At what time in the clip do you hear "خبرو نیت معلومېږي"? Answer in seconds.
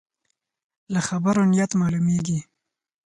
1.07-2.39